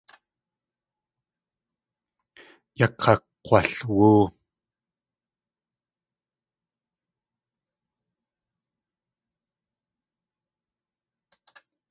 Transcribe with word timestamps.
Yakakg̲walwóo. 2.79 4.23